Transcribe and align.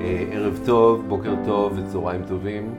ערב 0.00 0.60
טוב, 0.66 1.08
בוקר 1.08 1.34
טוב 1.44 1.78
וצהריים 1.78 2.22
טובים 2.28 2.74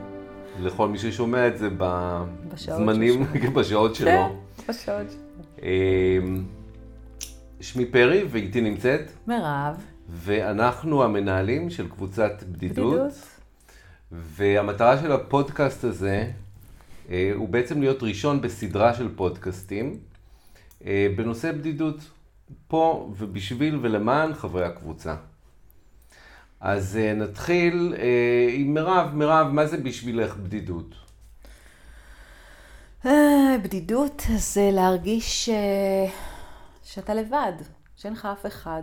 לכל 0.60 0.88
מי 0.88 0.98
ששומע 0.98 1.48
את 1.48 1.58
זה 1.58 1.68
בזמנים, 1.78 3.24
בשעות 3.54 3.94
שלו. 3.94 4.06
כן, 4.06 4.28
בשעות 4.68 5.06
שלו. 5.10 5.62
אמ, 5.62 6.44
שמי 7.60 7.86
פרי 7.86 8.24
ואיתי 8.30 8.60
נמצאת. 8.60 9.10
מירב. 9.26 9.76
ואנחנו 10.08 11.04
המנהלים 11.04 11.70
של 11.70 11.88
קבוצת 11.88 12.42
בדידות. 12.48 12.94
בדידות. 12.94 13.12
והמטרה 14.12 14.98
של 14.98 15.12
הפודקאסט 15.12 15.84
הזה 15.84 16.30
אה, 17.10 17.32
הוא 17.34 17.48
בעצם 17.48 17.80
להיות 17.80 18.02
ראשון 18.02 18.40
בסדרה 18.40 18.94
של 18.94 19.08
פודקאסטים 19.16 19.98
אה, 20.86 21.06
בנושא 21.16 21.52
בדידות, 21.52 22.10
פה 22.68 23.12
ובשביל 23.18 23.78
ולמען 23.82 24.34
חברי 24.34 24.64
הקבוצה. 24.64 25.14
אז 26.62 26.96
אה, 26.96 27.14
נתחיל 27.14 27.94
עם 28.54 28.74
מירב. 28.74 29.14
מירב, 29.14 29.46
מה 29.46 29.66
זה 29.66 29.76
בשבילך 29.76 30.36
בדידות? 30.36 30.94
בדידות 33.64 34.22
זה 34.36 34.70
להרגיש 34.72 35.50
שאתה 36.82 37.14
לבד, 37.14 37.52
שאין 37.96 38.12
לך 38.12 38.28
אף 38.32 38.46
אחד, 38.46 38.82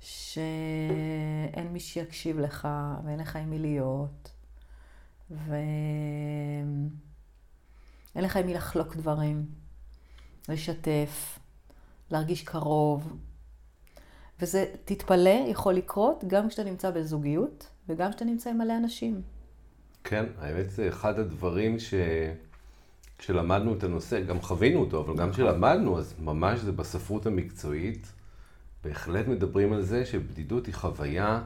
שאין 0.00 1.66
מי 1.72 1.80
שיקשיב 1.80 2.38
לך 2.38 2.68
ואין 3.04 3.20
לך 3.20 3.36
עם 3.36 3.50
מי 3.50 3.58
להיות, 3.58 4.30
ואין 5.30 6.90
לך 8.14 8.36
עם 8.36 8.46
מי 8.46 8.54
לחלוק 8.54 8.96
דברים, 8.96 9.46
לשתף, 10.48 11.38
להרגיש 12.10 12.42
קרוב. 12.42 13.16
וזה, 14.40 14.66
תתפלא, 14.84 15.44
יכול 15.48 15.74
לקרות 15.74 16.24
גם 16.26 16.48
כשאתה 16.48 16.64
נמצא 16.64 16.90
בזוגיות 16.90 17.66
וגם 17.88 18.10
כשאתה 18.10 18.24
נמצא 18.24 18.50
עם 18.50 18.58
מלא 18.58 18.76
אנשים. 18.76 19.22
כן, 20.04 20.24
האמת 20.38 20.70
זה 20.70 20.88
אחד 20.88 21.18
הדברים 21.18 21.78
ש... 21.78 21.94
כשלמדנו 23.18 23.74
את 23.74 23.84
הנושא, 23.84 24.20
גם 24.20 24.40
חווינו 24.40 24.80
אותו, 24.80 25.00
אבל 25.00 25.16
גם 25.16 25.32
כשלמדנו, 25.32 25.98
אז 25.98 26.14
ממש 26.18 26.60
זה 26.60 26.72
בספרות 26.72 27.26
המקצועית, 27.26 28.12
בהחלט 28.84 29.26
מדברים 29.26 29.72
על 29.72 29.82
זה 29.82 30.06
שבדידות 30.06 30.66
היא 30.66 30.74
חוויה 30.74 31.42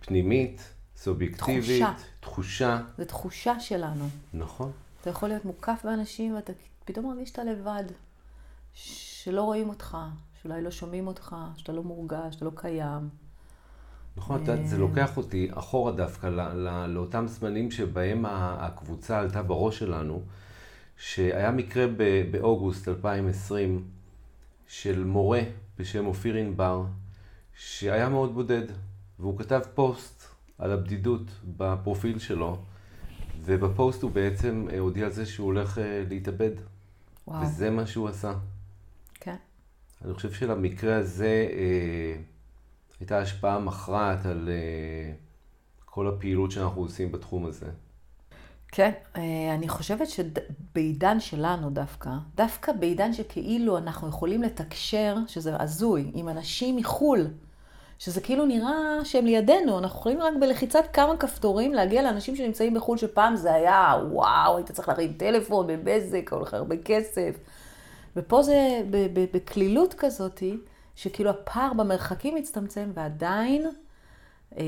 פנימית, 0.00 0.74
סובייקטיבית, 0.96 1.82
תחושה. 1.82 1.92
תחושה. 2.20 2.80
זו 2.98 3.04
תחושה 3.04 3.60
שלנו. 3.60 4.08
נכון. 4.34 4.72
אתה 5.00 5.10
יכול 5.10 5.28
להיות 5.28 5.44
מוקף 5.44 5.80
באנשים 5.84 6.34
ואתה 6.34 6.52
פתאום 6.84 7.06
מרגיש 7.06 7.28
שאתה 7.28 7.44
לבד, 7.44 7.84
שלא 8.74 9.42
רואים 9.42 9.68
אותך, 9.68 9.96
שאולי 10.44 10.62
לא 10.62 10.70
שומעים 10.70 11.06
אותך, 11.06 11.36
שאתה 11.56 11.72
לא 11.72 11.82
מורגש, 11.82 12.34
שאתה 12.34 12.44
לא 12.44 12.50
קיים. 12.54 13.08
נכון, 14.16 14.42
את 14.42 14.48
יודעת, 14.48 14.68
זה 14.68 14.78
לוקח 14.78 15.16
אותי 15.16 15.48
אחורה 15.54 15.92
דווקא 15.92 16.26
לא, 16.26 16.54
לא, 16.54 16.86
לאותם 16.86 17.26
זמנים 17.28 17.70
שבהם 17.70 18.24
הקבוצה 18.28 19.20
עלתה 19.20 19.42
בראש 19.42 19.78
שלנו, 19.78 20.22
שהיה 20.96 21.50
מקרה 21.50 21.86
באוגוסט 22.30 22.88
2020 22.88 23.84
של 24.66 25.04
מורה 25.04 25.40
בשם 25.78 26.06
אופיר 26.06 26.34
ענבר, 26.34 26.84
שהיה 27.54 28.08
מאוד 28.08 28.34
בודד, 28.34 28.66
והוא 29.18 29.38
כתב 29.38 29.60
פוסט 29.74 30.24
על 30.58 30.72
הבדידות 30.72 31.30
בפרופיל 31.56 32.18
שלו, 32.18 32.58
ובפוסט 33.44 34.02
הוא 34.02 34.10
בעצם 34.10 34.66
אה, 34.72 34.78
הודיע 34.78 35.06
על 35.06 35.12
זה 35.12 35.26
שהוא 35.26 35.46
הולך 35.46 35.78
אה, 35.78 36.02
להתאבד. 36.08 36.52
וואו. 37.28 37.42
וזה 37.42 37.70
מה 37.70 37.86
שהוא 37.86 38.08
עשה. 38.08 38.34
אני 40.04 40.14
חושב 40.14 40.32
שלמקרה 40.32 40.96
הזה 40.96 41.48
אה, 41.52 42.16
הייתה 43.00 43.18
השפעה 43.18 43.58
מכרעת 43.58 44.26
על 44.26 44.48
אה, 44.48 45.12
כל 45.84 46.08
הפעילות 46.08 46.50
שאנחנו 46.50 46.82
עושים 46.82 47.12
בתחום 47.12 47.46
הזה. 47.46 47.66
כן, 48.68 48.90
אה, 49.16 49.54
אני 49.54 49.68
חושבת 49.68 50.08
שבעידן 50.08 51.20
שלנו 51.20 51.70
דווקא, 51.70 52.10
דווקא 52.34 52.72
בעידן 52.72 53.12
שכאילו 53.12 53.78
אנחנו 53.78 54.08
יכולים 54.08 54.42
לתקשר, 54.42 55.16
שזה 55.26 55.56
הזוי, 55.60 56.10
עם 56.14 56.28
אנשים 56.28 56.76
מחו"ל, 56.76 57.26
שזה 57.98 58.20
כאילו 58.20 58.46
נראה 58.46 59.04
שהם 59.04 59.26
לידינו, 59.26 59.78
אנחנו 59.78 59.98
יכולים 59.98 60.20
רק 60.20 60.34
בלחיצת 60.40 60.84
כמה 60.92 61.16
כפתורים 61.16 61.74
להגיע 61.74 62.02
לאנשים 62.02 62.36
שנמצאים 62.36 62.74
בחו"ל, 62.74 62.98
שפעם 62.98 63.36
זה 63.36 63.54
היה, 63.54 63.94
וואו, 64.10 64.56
היית 64.56 64.70
צריך 64.70 64.88
להרים 64.88 65.12
טלפון 65.12 65.66
בבזק, 65.66 66.32
או 66.32 66.40
לך 66.40 66.54
הרבה 66.54 66.76
כסף. 66.84 67.36
ופה 68.16 68.42
זה 68.42 68.82
בקלילות 69.32 69.94
כזאתי, 69.94 70.56
שכאילו 70.96 71.30
הפער 71.30 71.72
במרחקים 71.72 72.34
מצטמצם, 72.34 72.90
ועדיין 72.94 73.66
אה, 74.58 74.64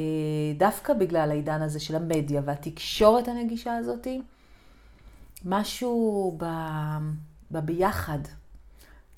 דווקא 0.56 0.94
בגלל 0.94 1.30
העידן 1.30 1.62
הזה 1.62 1.80
של 1.80 1.96
המדיה 1.96 2.40
והתקשורת 2.44 3.28
הנגישה 3.28 3.76
הזאתי, 3.76 4.22
משהו 5.44 6.36
ב... 6.38 6.44
בביחד 7.50 8.18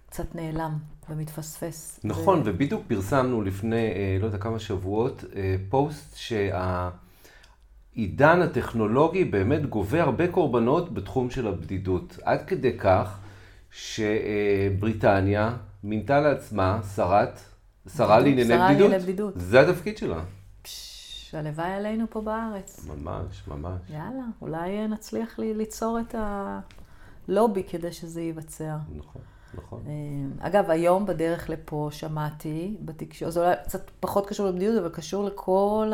קצת 0.06 0.34
נעלם 0.34 0.78
ומתפספס. 1.10 2.00
נכון, 2.04 2.38
ו... 2.38 2.42
ובדיוק 2.44 2.82
פרסמנו 2.88 3.42
לפני, 3.42 3.86
אה, 3.86 4.16
לא 4.20 4.26
יודע 4.26 4.38
כמה 4.38 4.58
שבועות, 4.58 5.24
אה, 5.36 5.56
פוסט 5.68 6.16
שהעידן 6.16 6.92
הטכנולוגי 8.42 9.24
באמת 9.24 9.66
גובה 9.66 10.02
הרבה 10.02 10.28
קורבנות 10.28 10.94
בתחום 10.94 11.30
של 11.30 11.46
הבדידות. 11.46 12.18
עד 12.22 12.44
כדי 12.46 12.78
כך 12.78 13.18
שבריטניה 13.82 15.56
מינתה 15.84 16.20
לעצמה 16.20 16.80
שרת, 16.96 17.40
שרה 17.96 18.18
לענייני 18.18 18.74
בדידות. 18.74 19.02
בדידות. 19.02 19.34
זה 19.36 19.60
התפקיד 19.60 19.98
שלה. 19.98 20.20
שהלוואי 20.64 21.72
עלינו 21.72 22.06
פה 22.10 22.20
בארץ. 22.20 22.86
ממש, 22.88 23.42
ממש. 23.48 23.80
יאללה, 23.90 24.24
אולי 24.42 24.88
נצליח 24.88 25.38
לי 25.38 25.54
ליצור 25.54 25.98
את 26.00 26.14
הלובי 27.28 27.62
כדי 27.62 27.92
שזה 27.92 28.20
ייווצר. 28.20 28.76
נכון, 28.96 29.22
נכון. 29.54 29.82
אה, 29.86 30.46
אגב, 30.48 30.70
היום 30.70 31.06
בדרך 31.06 31.50
לפה 31.50 31.88
שמעתי 31.92 32.76
בתקשורת, 32.80 33.32
זה 33.32 33.40
אולי 33.40 33.54
קצת 33.64 33.90
פחות 34.00 34.26
קשור 34.26 34.46
לבדידות, 34.46 34.78
אבל 34.78 34.88
קשור 34.88 35.24
לכל 35.24 35.92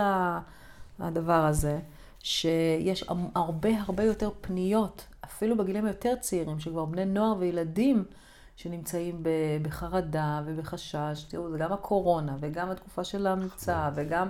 הדבר 0.99 1.45
הזה, 1.45 1.79
שיש 2.25 3.05
הרבה 3.35 3.71
הרבה 3.87 4.05
יותר 4.05 4.31
פניות, 4.41 5.07
אפילו 5.25 5.57
בגילים 5.57 5.85
היותר 5.85 6.15
צעירים, 6.21 6.61
שכבר 6.61 6.85
בני 6.85 7.05
נוער 7.05 7.35
וילדים 7.39 8.05
שנמצאים 8.57 9.23
בחרדה 9.63 10.43
ובחשש. 10.45 11.25
תראו, 11.29 11.51
זה 11.51 11.59
גם 11.59 11.73
הקורונה, 11.73 12.37
וגם 12.41 12.71
התקופה 12.71 13.05
של 13.05 13.27
המבצע, 13.27 13.89
נכון. 13.91 14.05
וגם... 14.07 14.29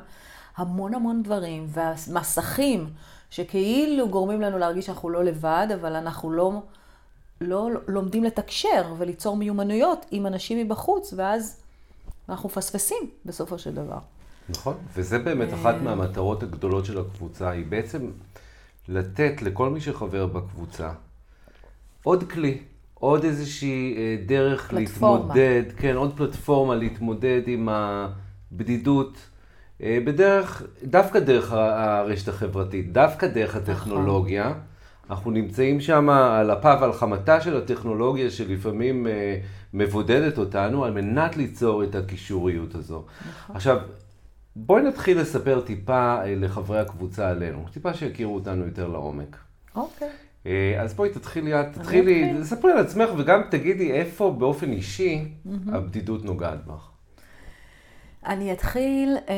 המון 0.56 0.94
המון 0.94 1.22
דברים, 1.22 1.66
והמסכים 1.69 2.91
שכאילו 3.31 4.09
גורמים 4.09 4.41
לנו 4.41 4.59
להרגיש 4.59 4.87
שאנחנו 4.87 5.10
לא 5.10 5.25
לבד, 5.25 5.66
אבל 5.75 5.97
אנחנו 5.97 6.33
לא, 6.33 6.53
לא 7.41 7.71
לומדים 7.88 8.25
לתקשר 8.25 8.94
וליצור 8.99 9.37
מיומנויות 9.37 10.06
עם 10.10 10.27
אנשים 10.27 10.59
מבחוץ, 10.59 11.15
ואז 11.16 11.60
אנחנו 12.28 12.49
מפספסים 12.49 13.10
בסופו 13.25 13.59
של 13.59 13.75
דבר. 13.75 13.99
נכון, 14.49 14.75
וזה 14.94 15.19
באמת 15.19 15.55
אחת 15.55 15.75
מהמטרות 15.82 16.43
הגדולות 16.43 16.84
של 16.84 16.99
הקבוצה, 16.99 17.50
היא 17.50 17.66
בעצם 17.69 18.10
לתת 18.88 19.43
לכל 19.43 19.71
מי 19.71 19.81
שחבר 19.81 20.27
בקבוצה 20.27 20.91
עוד 22.03 22.31
כלי, 22.31 22.59
עוד 22.94 23.25
איזושהי 23.25 23.94
אה, 23.97 24.16
דרך 24.27 24.71
פלטפורמה. 24.71 25.19
להתמודד, 25.19 25.63
כן, 25.77 25.97
עוד 25.97 26.16
פלטפורמה 26.16 26.74
להתמודד 26.74 27.42
עם 27.47 27.68
הבדידות. 27.68 29.18
אה, 29.83 29.98
בדרך, 30.04 30.63
דווקא 30.84 31.18
דרך 31.18 31.53
הרשת 31.53 32.28
החברתית, 32.28 32.92
דווקא 32.92 33.27
דרך 33.27 33.57
נכון. 33.57 33.74
הטכנולוגיה. 33.74 34.48
נכון. 34.48 34.60
אנחנו 35.10 35.30
נמצאים 35.30 35.80
שם 35.80 36.09
על 36.10 36.51
אפה 36.51 36.74
ועל 36.80 36.92
חמתה 36.92 37.41
של 37.41 37.57
הטכנולוגיה 37.57 38.30
שלפעמים 38.30 39.07
אה, 39.07 39.39
מבודדת 39.74 40.39
אותנו 40.39 40.84
על 40.84 40.92
מנת 40.92 41.36
ליצור 41.36 41.84
את 41.84 41.95
הקישוריות 41.95 42.74
הזו. 42.74 43.03
נכון. 43.28 43.57
עכשיו, 43.57 43.78
בואי 44.56 44.83
נתחיל 44.83 45.21
לספר 45.21 45.60
טיפה 45.60 46.22
אה, 46.22 46.34
לחברי 46.34 46.80
הקבוצה 46.80 47.28
עלינו, 47.28 47.65
טיפה 47.72 47.95
שיכירו 47.95 48.34
אותנו 48.34 48.65
יותר 48.65 48.89
לעומק. 48.89 49.36
אוקיי. 49.74 50.10
אז 50.80 50.95
בואי 50.95 51.10
תתחילי, 51.10 51.51
תתחילי, 51.72 52.33
תספרי 52.41 52.72
על 52.72 52.78
עצמך 52.78 53.09
וגם 53.18 53.42
תגידי 53.51 53.92
איפה 53.92 54.36
באופן 54.39 54.72
אישי 54.72 55.24
mm-hmm. 55.24 55.51
הבדידות 55.72 56.24
נוגעת 56.24 56.66
בך. 56.66 56.91
אני 58.27 58.53
אתחיל 58.53 59.16
אה, 59.28 59.34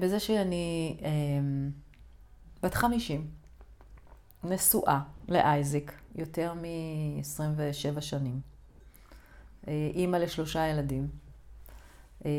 בזה 0.00 0.20
שאני 0.20 0.96
אה, 1.02 1.10
בת 2.62 2.74
50, 2.74 3.26
נשואה 4.44 5.00
לאייזיק, 5.28 5.92
יותר 6.14 6.54
מ-27 6.54 8.00
שנים. 8.00 8.40
אה, 9.68 9.90
אימא 9.94 10.16
לשלושה 10.16 10.66
ילדים. 10.66 11.08
אה, 12.26 12.30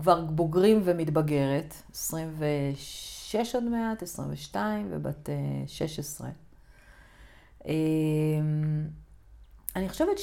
כבר 0.00 0.20
בוגרים 0.20 0.80
ומתבגרת, 0.84 1.74
26 1.94 3.54
עוד 3.54 3.64
מעט, 3.64 4.02
22 4.02 4.88
ובת 4.90 5.30
אה, 5.30 5.34
16. 5.66 6.28
אה, 7.66 7.72
אני 9.76 9.88
חושבת 9.88 10.18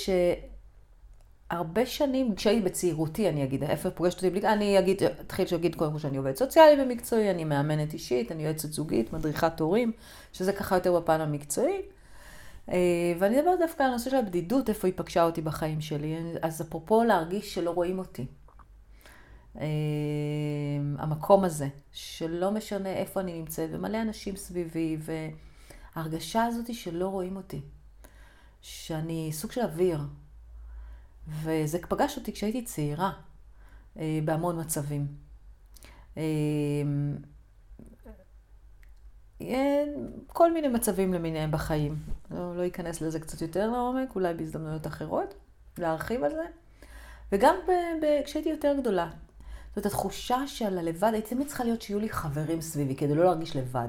הרבה 1.49 1.85
שנים, 1.85 2.35
כשהייתי 2.35 2.61
בצעירותי, 2.65 3.29
אני 3.29 3.43
אגיד, 3.43 3.63
איפה 3.63 3.89
פוגשת 3.89 4.17
אותי 4.17 4.29
בלי... 4.29 4.47
אני 4.47 4.79
אגיד, 4.79 5.03
אתחיל 5.21 5.45
שאגיד 5.45 5.75
קודם 5.75 5.91
כל 5.91 5.99
שאני 5.99 6.17
עובדת 6.17 6.37
סוציאלי 6.37 6.83
ומקצועי, 6.83 7.31
אני 7.31 7.43
מאמנת 7.43 7.93
אישית, 7.93 8.31
אני 8.31 8.43
יועצת 8.45 8.71
זוגית, 8.71 9.13
מדריכת 9.13 9.59
הורים, 9.59 9.91
שזה 10.33 10.53
ככה 10.53 10.75
יותר 10.75 10.99
בפן 10.99 11.21
המקצועי. 11.21 11.81
אה, 12.71 12.77
ואני 13.19 13.39
אדבר 13.39 13.55
דווקא 13.59 13.83
על 13.83 13.89
הנושא 13.89 14.09
של 14.09 14.15
הבדידות, 14.15 14.69
איפה 14.69 14.87
היא 14.87 14.93
פגשה 14.95 15.23
אותי 15.23 15.41
בחיים 15.41 15.81
שלי. 15.81 16.15
אז 16.41 16.61
אפרופו 16.61 17.03
להרגיש 17.03 17.53
שלא 17.53 17.71
רואים 17.71 17.99
אותי. 17.99 18.25
אה, 19.59 19.65
המקום 20.97 21.43
הזה, 21.43 21.67
שלא 21.91 22.51
משנה 22.51 22.89
איפה 22.89 23.19
אני 23.19 23.39
נמצאת, 23.39 23.69
ומלא 23.73 24.01
אנשים 24.01 24.35
סביבי, 24.35 24.97
וההרגשה 25.95 26.43
הזאת 26.43 26.73
שלא 26.73 27.07
רואים 27.07 27.35
אותי. 27.35 27.61
שאני 28.61 29.29
סוג 29.33 29.51
של 29.51 29.61
אוויר. 29.61 29.99
וזה 31.27 31.79
פגש 31.89 32.17
אותי 32.17 32.33
כשהייתי 32.33 32.61
צעירה, 32.61 33.11
אה, 33.97 34.19
בהמון 34.25 34.59
מצבים. 34.59 35.07
כל 40.27 40.53
מיני 40.53 40.67
מצבים 40.67 41.13
למיניהם 41.13 41.51
בחיים. 41.51 41.95
לא, 42.31 42.57
לא 42.57 42.67
אכנס 42.67 43.01
לזה 43.01 43.19
קצת 43.19 43.41
יותר 43.41 43.69
לעומק, 43.69 44.15
אולי 44.15 44.33
בהזדמנויות 44.33 44.87
אחרות, 44.87 45.33
להרחיב 45.77 46.23
על 46.23 46.31
זה. 46.31 46.45
וגם 47.31 47.55
ב, 47.67 47.71
ב, 48.05 48.25
כשהייתי 48.25 48.49
יותר 48.49 48.75
גדולה. 48.79 49.09
זאת 49.75 49.85
התחושה 49.85 50.47
של 50.47 50.77
הלבד, 50.77 51.09
הייתי 51.13 51.35
תמיד 51.35 51.47
צריכה 51.47 51.63
להיות 51.63 51.81
שיהיו 51.81 51.99
לי 51.99 52.09
חברים 52.09 52.61
סביבי, 52.61 52.95
כדי 52.95 53.15
לא 53.15 53.23
להרגיש 53.23 53.55
לבד. 53.55 53.87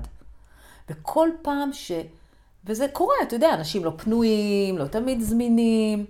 וכל 0.90 1.28
פעם 1.42 1.72
ש... 1.72 1.92
וזה 2.66 2.86
קורה, 2.92 3.14
אתה 3.22 3.36
יודע, 3.36 3.54
אנשים 3.54 3.84
לא 3.84 3.92
פנויים, 3.96 4.78
לא 4.78 4.86
תמיד 4.86 5.20
זמינים, 5.20 6.06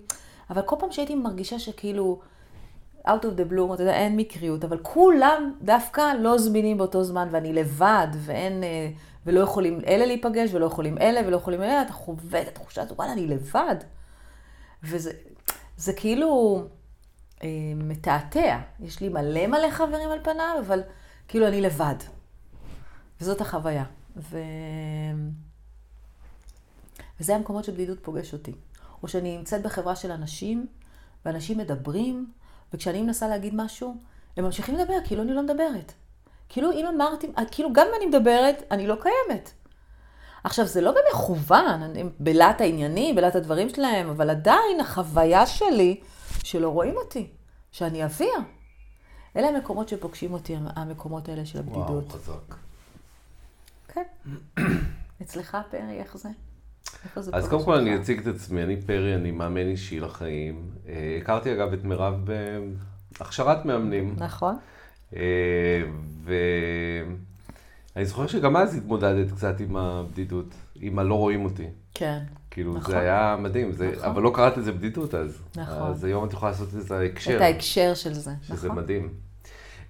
אבל 0.50 0.62
כל 0.62 0.76
פעם 0.78 0.92
שהייתי 0.92 1.14
מרגישה 1.14 1.58
שכאילו, 1.58 2.20
out 3.06 3.22
of 3.22 3.38
the 3.38 3.52
blue, 3.52 3.74
אתה 3.74 3.82
יודע, 3.82 3.94
אין 3.94 4.16
מקריות, 4.16 4.64
אבל 4.64 4.78
כולם 4.82 5.52
דווקא 5.62 6.12
לא 6.20 6.38
זמינים 6.38 6.78
באותו 6.78 7.04
זמן, 7.04 7.28
ואני 7.30 7.52
לבד, 7.52 8.08
ואין... 8.18 8.64
אה, 8.64 8.90
ולא 9.26 9.40
יכולים 9.40 9.80
אלה 9.86 10.06
להיפגש, 10.06 10.54
ולא 10.54 10.66
יכולים 10.66 10.98
אלה, 10.98 11.20
ולא 11.26 11.36
יכולים 11.36 11.62
אלה, 11.62 11.82
אתה 11.82 11.92
חווה 11.92 12.42
את 12.42 12.48
התחושה 12.48 12.82
הזאת, 12.82 12.98
וואלה, 12.98 13.12
אני 13.12 13.26
לבד. 13.26 13.76
וזה 14.82 15.12
זה 15.76 15.92
כאילו 15.92 16.62
מתעתע. 17.76 18.58
יש 18.80 19.00
לי 19.00 19.08
מלא 19.08 19.46
מלא 19.46 19.70
חברים 19.70 20.10
על 20.10 20.18
פניו, 20.22 20.56
אבל 20.66 20.82
כאילו 21.28 21.48
אני 21.48 21.60
לבד. 21.60 21.94
וזאת 23.20 23.40
החוויה. 23.40 23.84
ו... 24.16 24.38
וזה 27.20 27.34
המקומות 27.34 27.64
שבדידות 27.64 27.98
פוגש 28.02 28.32
אותי. 28.32 28.52
או 29.02 29.08
שאני 29.08 29.36
נמצאת 29.36 29.62
בחברה 29.62 29.96
של 29.96 30.10
אנשים, 30.12 30.66
ואנשים 31.24 31.58
מדברים, 31.58 32.26
וכשאני 32.72 33.02
מנסה 33.02 33.28
להגיד 33.28 33.54
משהו, 33.56 33.96
הם 34.36 34.44
ממשיכים 34.44 34.74
לדבר, 34.74 34.94
כאילו 35.04 35.22
אני 35.22 35.32
לא 35.32 35.42
מדברת. 35.42 35.92
כאילו 36.48 36.72
אם 36.72 36.86
אמרתי, 36.86 37.26
כאילו 37.50 37.72
גם 37.72 37.86
אם 37.88 37.92
אני 37.96 38.06
מדברת, 38.06 38.62
אני 38.70 38.86
לא 38.86 38.96
קיימת. 39.02 39.50
עכשיו, 40.44 40.66
זה 40.66 40.80
לא 40.80 40.92
במכוון, 40.92 41.82
בלהט 42.20 42.60
העניינים, 42.60 43.16
בלהט 43.16 43.36
הדברים 43.36 43.68
שלהם, 43.68 44.10
אבל 44.10 44.30
עדיין 44.30 44.80
החוויה 44.80 45.46
שלי 45.46 46.00
שלא 46.44 46.68
רואים 46.68 46.96
אותי, 46.96 47.26
שאני 47.72 48.04
אוויר. 48.04 48.34
אלה 49.36 49.48
המקומות 49.48 49.88
שפוגשים 49.88 50.32
אותי, 50.32 50.56
המקומות 50.76 51.28
האלה 51.28 51.46
של 51.46 51.58
הבדידות. 51.58 51.88
וואו, 51.88 52.08
חזק. 52.08 52.54
כן. 53.88 54.02
אצלך, 55.22 55.58
פרי, 55.70 55.98
איך 55.98 56.16
זה? 56.16 56.28
אז 57.32 57.48
קודם 57.48 57.64
כל 57.64 57.74
אני 57.74 57.96
אציג 57.96 58.18
את 58.18 58.34
עצמי, 58.34 58.62
אני 58.62 58.82
פרי, 58.82 59.14
אני 59.14 59.30
מאמן 59.30 59.66
אישי 59.66 60.00
לחיים. 60.00 60.70
אה, 60.88 61.18
הכרתי 61.22 61.52
אגב 61.52 61.72
את 61.72 61.84
מירב 61.84 62.28
בהכשרת 63.18 63.64
מאמנים. 63.64 64.14
נכון. 64.18 64.56
אה, 65.16 65.82
ואני 66.24 68.04
זוכר 68.06 68.26
שגם 68.26 68.56
אז 68.56 68.74
התמודדת 68.74 69.32
קצת 69.32 69.60
עם 69.60 69.76
הבדידות, 69.76 70.54
עם 70.74 70.98
הלא 70.98 71.14
רואים 71.14 71.44
אותי. 71.44 71.66
כן. 71.94 72.18
כאילו, 72.50 72.74
נכון. 72.74 72.90
זה 72.90 73.00
היה 73.00 73.36
מדהים, 73.40 73.72
זה, 73.72 73.90
נכון. 73.92 74.04
אבל 74.04 74.22
לא 74.22 74.32
קראת 74.34 74.56
לזה 74.56 74.72
בדידות 74.72 75.14
אז. 75.14 75.38
נכון. 75.56 75.82
אז 75.82 76.04
היום 76.04 76.24
את 76.24 76.32
יכולה 76.32 76.52
לעשות 76.52 76.68
את 76.74 76.82
זה 76.82 76.98
ההקשר. 76.98 77.36
את 77.36 77.40
ההקשר 77.40 77.94
של 77.94 78.12
זה, 78.12 78.30
שזה 78.42 78.68
נכון. 78.68 78.78
מדהים. 78.82 79.08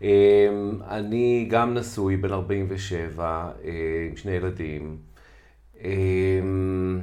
אמ, 0.03 0.09
אני 0.89 1.47
גם 1.51 1.75
נשוי, 1.75 2.17
בן 2.17 2.33
47, 2.33 3.51
אה, 3.65 3.71
עם 4.11 4.17
שני 4.17 4.33
ילדים. 4.33 4.97
אמ, 5.85 7.01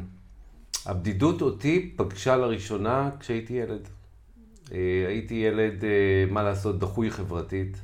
הבדידות 0.86 1.42
אותי 1.42 1.94
פגשה 1.96 2.38
לראשונה 2.38 3.10
כשהייתי 3.20 3.54
ילד. 3.54 3.88
אה, 4.72 5.06
הייתי 5.08 5.34
ילד, 5.34 5.84
מה 6.32 6.44
לעשות, 6.44 6.80
דחוי 6.80 7.12
חברתית. 7.12 7.78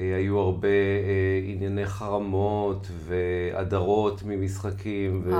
אה, 0.00 0.16
היו 0.16 0.38
הרבה 0.38 0.68
אה, 0.68 1.40
ענייני 1.44 1.86
חרמות 1.86 2.86
והדרות 3.06 4.22
ממשחקים. 4.26 5.22
ו... 5.24 5.32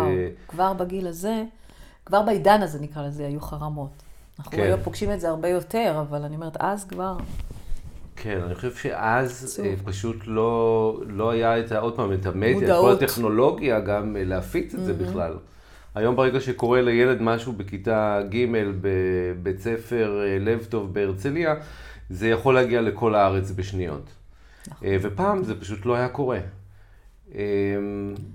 כבר 0.49 0.73
בגיל 0.73 1.07
הזה, 1.07 1.45
כבר 2.07 2.23
בעידן 2.23 2.63
הזה 2.63 2.79
נקרא 2.81 3.07
לזה, 3.07 3.27
היו 3.27 3.41
חרמות. 3.41 4.03
אנחנו 4.39 4.53
כן. 4.53 4.63
היום 4.63 4.81
פוגשים 4.83 5.13
את 5.13 5.21
זה 5.21 5.29
הרבה 5.29 5.49
יותר, 5.49 6.05
אבל 6.09 6.23
אני 6.23 6.37
אומרת, 6.37 6.57
אז 6.61 6.85
כבר... 6.85 7.17
כן, 8.17 8.41
אני 8.47 8.55
חושב 8.55 8.75
שאז. 8.75 9.61
אה, 9.65 9.75
פשוט 9.85 10.17
לא, 10.27 11.01
לא 11.07 11.31
היה 11.31 11.59
את, 11.61 11.73
עוד 11.73 11.97
פעם, 11.97 12.13
את 12.13 12.27
המדיה, 12.27 12.77
את 12.77 12.81
כל 12.81 12.93
הטכנולוגיה 12.93 13.81
גם 13.81 14.17
להפיץ 14.19 14.75
את 14.75 14.81
mm-hmm. 14.81 14.83
זה 14.83 14.95
בכלל. 14.95 15.33
היום 15.95 16.17
ברגע 16.17 16.41
שקורה 16.41 16.83
לילד 16.83 17.23
משהו 17.23 17.53
בכיתה 17.53 18.21
ג' 18.31 18.47
בבית 18.81 19.61
ספר 19.61 20.21
לב 20.41 20.67
טוב 20.69 20.95
בהרצליה, 20.95 21.55
זה 22.11 22.29
יכול 22.29 22.55
להגיע 22.55 22.81
לכל 22.81 23.15
הארץ 23.15 23.51
בשניות. 23.51 24.20
נכון. 24.69 24.89
אה, 24.89 24.97
ופעם 25.03 25.45
זה 25.45 25.61
פשוט 25.61 25.87
לא 25.87 25.95
היה 25.95 26.09
קורה. 26.09 26.39
אה, 27.35 27.43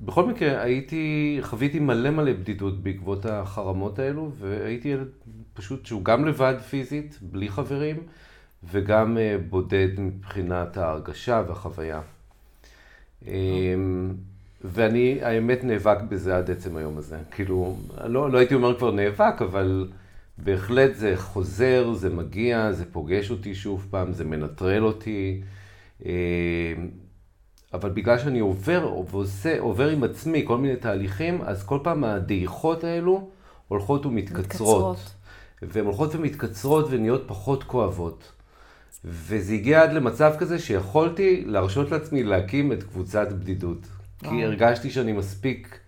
בכל 0.06 0.26
מקרה, 0.26 0.62
הייתי, 0.62 1.38
חוויתי 1.42 1.80
מלא 1.80 2.10
מלא 2.10 2.34
בדידות 2.34 2.84
בעקבות 2.84 3.26
החרמות 3.26 4.00
האלו, 4.00 4.32
והייתי 4.40 4.88
ילד 4.88 5.08
פשוט 5.54 5.86
שהוא 5.86 6.04
גם 6.04 6.26
לבד 6.26 6.56
פיזית, 6.70 7.20
בלי 7.22 7.50
חברים, 7.50 7.96
וגם 8.72 9.18
אה, 9.18 9.38
בודד 9.50 10.00
מבחינת 10.00 10.78
ההרגשה 10.78 11.44
והחוויה. 11.48 12.02
ואני, 14.74 15.20
האמת, 15.22 15.64
נאבק 15.64 15.98
בזה 16.10 16.38
עד 16.38 16.52
עצם 16.52 16.78
היום 16.78 16.98
הזה. 16.98 17.18
כאילו, 17.32 17.78
לא, 18.06 18.32
לא 18.32 18.38
הייתי 18.38 18.56
אומר 18.56 18.78
כבר 18.78 18.92
נאבק, 18.92 19.42
אבל 19.42 19.88
בהחלט 20.38 20.96
זה 20.96 21.14
חוזר, 21.18 21.94
זה 21.94 22.10
מגיע, 22.10 22.72
זה 22.72 22.86
פוגש 22.92 23.32
אותי 23.32 23.56
שוב 23.56 23.88
פעם, 23.90 24.14
זה 24.14 24.24
מנטרל 24.24 24.84
אותי. 24.84 25.42
אה, 26.06 26.12
אבל 27.74 27.90
בגלל 27.90 28.20
שאני 28.20 28.40
עובר 28.40 29.04
ועושה, 29.12 29.60
עובר 29.60 29.90
עם 29.90 30.04
עצמי 30.04 30.44
כל 30.48 30.58
מיני 30.58 30.76
תהליכים, 30.76 31.42
אז 31.42 31.64
כל 31.64 31.80
פעם 31.84 32.04
הדעיכות 32.04 32.84
האלו 32.84 33.30
הולכות 33.68 34.06
ומתקצרות. 34.06 34.98
מתקצרות. 34.98 35.16
והן 35.62 35.86
הולכות 35.86 36.16
ומתקצרות 36.16 36.86
ונהיות 36.90 37.24
פחות 37.28 37.64
כואבות. 37.64 38.32
וזה 39.06 39.54
הגיע 39.54 39.82
עד 39.82 39.94
למצב 39.94 40.34
כזה 40.40 40.60
שיכולתי 40.60 41.44
להרשות 41.46 41.92
לעצמי 41.92 42.24
להקים 42.24 42.72
את 42.72 42.84
קבוצת 42.84 43.28
בדידות. 43.32 43.88
כי 44.20 44.28
או. 44.28 44.42
הרגשתי 44.42 44.90
שאני 44.90 45.12
מספיק 45.12 45.80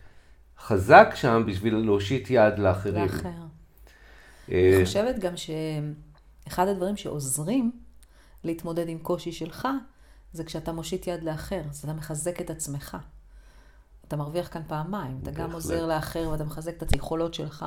חזק 0.59 1.11
שם 1.15 1.43
בשביל 1.47 1.75
להושיט 1.75 2.27
יד 2.29 2.59
לאחרים. 2.59 3.03
לאחר. 3.03 3.29
אה, 4.51 4.71
אני 4.75 4.85
חושבת 4.85 5.19
גם 5.19 5.33
שאחד 5.37 6.67
הדברים 6.67 6.97
שעוזרים 6.97 7.71
להתמודד 8.43 8.89
עם 8.89 8.97
קושי 8.97 9.31
שלך, 9.31 9.67
זה 10.33 10.43
כשאתה 10.43 10.71
מושיט 10.71 11.07
יד 11.07 11.23
לאחר, 11.23 11.61
אז 11.69 11.77
אתה 11.83 11.93
מחזק 11.93 12.41
את 12.41 12.49
עצמך. 12.49 12.97
אתה 14.07 14.15
מרוויח 14.15 14.47
כאן 14.53 14.61
פעמיים, 14.67 15.19
אתה 15.23 15.31
גם 15.31 15.51
עוזר 15.51 15.85
לאחר 15.85 16.29
ואתה 16.31 16.43
מחזק 16.43 16.83
את 16.83 16.91
היכולות 16.93 17.33
שלך, 17.33 17.65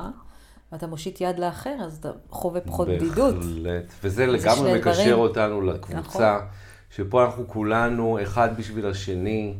ואתה 0.71 0.87
מושיט 0.87 1.21
יד 1.21 1.39
לאחר, 1.39 1.75
אז 1.85 1.97
אתה 1.97 2.11
חווה 2.29 2.61
פחות 2.61 2.87
בדידות. 2.87 3.35
בהחלט, 3.35 3.93
וזה 4.03 4.25
לגמרי 4.25 4.73
מקשר 4.79 4.91
דברים. 4.91 5.13
אותנו 5.13 5.61
לקבוצה, 5.61 5.99
נכון. 5.99 6.47
שפה 6.89 7.25
אנחנו 7.25 7.47
כולנו 7.47 8.19
אחד 8.23 8.57
בשביל 8.57 8.85
השני, 8.85 9.55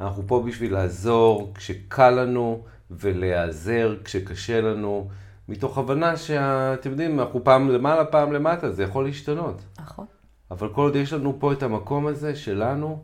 אנחנו 0.00 0.22
פה 0.26 0.42
בשביל 0.46 0.72
לעזור 0.72 1.52
כשקל 1.54 2.10
לנו, 2.10 2.62
ולהיעזר 2.90 3.96
כשקשה 4.04 4.60
לנו, 4.60 5.08
מתוך 5.48 5.78
הבנה 5.78 6.16
שאתם 6.16 6.90
יודעים, 6.90 7.20
אנחנו 7.20 7.44
פעם 7.44 7.70
למעלה, 7.70 8.04
פעם 8.04 8.32
למטה, 8.32 8.72
זה 8.72 8.82
יכול 8.82 9.04
להשתנות. 9.04 9.60
נכון. 9.80 10.06
אבל 10.50 10.68
כל 10.68 10.82
עוד 10.82 10.96
יש 10.96 11.12
לנו 11.12 11.36
פה 11.38 11.52
את 11.52 11.62
המקום 11.62 12.06
הזה 12.06 12.36
שלנו, 12.36 13.02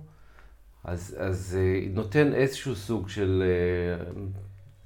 אז, 0.84 1.16
אז 1.18 1.58
אה, 1.60 1.86
נותן 1.94 2.34
איזשהו 2.34 2.74
סוג 2.74 3.08
של 3.08 3.42
אה, 3.46 4.04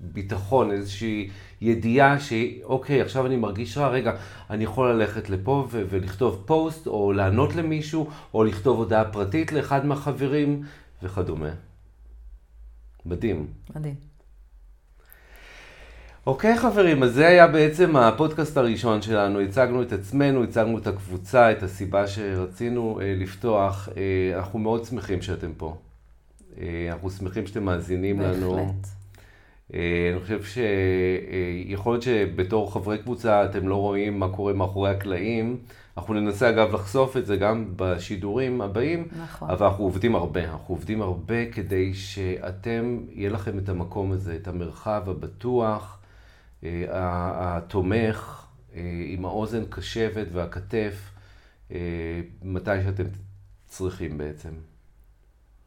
ביטחון, 0.01 0.71
איזושהי 0.71 1.31
ידיעה 1.61 2.21
שאוקיי, 2.21 3.01
עכשיו 3.01 3.27
אני 3.27 3.37
מרגיש 3.37 3.79
רע, 3.79 3.89
רגע, 3.89 4.17
אני 4.51 4.65
יכול 4.65 4.93
ללכת 4.93 5.31
לפה 5.31 5.67
ו- 5.71 5.85
ולכתוב 5.91 6.43
פוסט, 6.47 6.87
או 6.87 7.13
לענות 7.13 7.55
למישהו, 7.55 8.11
או 8.35 8.45
לכתוב 8.45 8.79
הודעה 8.79 9.13
פרטית 9.13 9.53
לאחד 9.53 9.87
מהחברים, 9.87 10.63
וכדומה. 11.03 11.51
מדהים. 13.07 13.47
מדהים. 13.77 14.14
אוקיי 16.27 16.59
חברים, 16.59 17.03
אז 17.03 17.15
זה 17.15 17.27
היה 17.27 17.47
בעצם 17.47 17.97
הפודקאסט 17.97 18.57
הראשון 18.57 19.03
שלנו. 19.03 19.41
הצגנו 19.41 19.83
את 19.83 19.93
עצמנו, 19.93 20.45
הצגנו 20.45 20.79
את 20.79 20.87
הקבוצה, 20.87 21.53
את 21.53 21.63
הסיבה 21.63 22.07
שרצינו 22.07 23.01
אה, 23.03 23.15
לפתוח. 23.17 23.89
אה, 23.97 24.39
אנחנו 24.39 24.59
מאוד 24.59 24.85
שמחים 24.85 25.23
שאתם 25.23 25.53
פה. 25.57 25.77
אה, 26.61 26.89
אנחנו 26.93 27.11
שמחים 27.11 27.47
שאתם 27.47 27.65
מאזינים 27.65 28.19
בהחלט. 28.19 28.37
לנו. 28.37 28.75
אה, 29.75 30.11
אני 30.13 30.21
חושב 30.21 30.41
שיכול 30.43 31.93
להיות 31.93 32.03
שבתור 32.03 32.73
חברי 32.73 32.99
קבוצה 32.99 33.45
אתם 33.45 33.69
לא 33.69 33.77
רואים 33.77 34.19
מה 34.19 34.29
קורה 34.29 34.53
מאחורי 34.53 34.91
הקלעים. 34.91 35.57
אנחנו 35.97 36.15
ננסה 36.15 36.49
אגב 36.49 36.75
לחשוף 36.75 37.17
את 37.17 37.27
זה 37.27 37.37
גם 37.37 37.65
בשידורים 37.77 38.61
הבאים, 38.61 39.09
נכון. 39.23 39.51
אבל 39.51 39.67
אנחנו 39.67 39.85
עובדים 39.85 40.15
הרבה. 40.15 40.45
אנחנו 40.45 40.75
עובדים 40.75 41.03
הרבה 41.03 41.51
כדי 41.53 41.95
שאתם, 41.95 42.99
יהיה 43.13 43.31
לכם 43.31 43.59
את 43.59 43.69
המקום 43.69 44.13
הזה, 44.13 44.37
את 44.37 44.49
המרחב 44.49 45.03
הבטוח, 45.11 45.99
אה, 46.01 46.04
התומך, 46.91 48.47
אה, 48.75 48.81
עם 49.07 49.25
האוזן 49.25 49.65
קשבת 49.71 50.27
והכתף, 50.33 51.11
אה, 51.73 52.21
מתי 52.43 52.83
שאתם 52.85 53.05
צריכים 53.67 54.19
בעצם. 54.19 54.51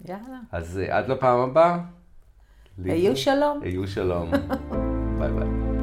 יאללה. 0.06 0.40
אז 0.52 0.80
אה, 0.80 0.98
עד 0.98 1.10
לפעם 1.10 1.40
הבאה. 1.40 1.80
היו 2.86 3.18
שלום. 3.18 3.60
היו 3.64 3.88
שלום. 3.88 4.32
ביי 5.20 5.32
ביי. 5.32 5.77